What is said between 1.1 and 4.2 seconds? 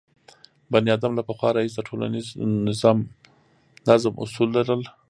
له پخوا راهیسې د ټولنیز نظم